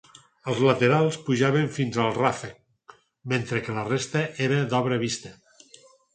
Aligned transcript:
Els 0.51 0.61
laterals 0.67 1.19
pujaven 1.27 1.69
fins 1.75 1.99
al 2.05 2.09
ràfec, 2.15 2.97
mentre 3.35 3.61
que 3.69 3.77
la 3.77 3.85
resta 3.93 4.25
era 4.49 4.59
d'obra 4.75 5.01
vista. 5.07 5.37